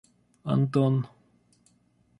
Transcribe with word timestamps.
Антон 0.53 0.95